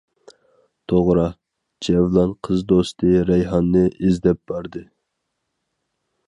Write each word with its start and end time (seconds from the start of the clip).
توغرا، 0.93 1.25
جەۋلان 1.87 2.33
قىز 2.47 2.63
دوستى 2.71 3.13
رەيھاننى 3.31 3.85
ئىزدەپ 3.93 4.43
باردى. 4.53 4.83